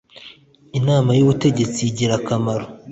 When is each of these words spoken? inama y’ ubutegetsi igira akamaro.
inama 0.79 1.11
y’ 1.17 1.21
ubutegetsi 1.23 1.79
igira 1.89 2.13
akamaro. 2.19 2.65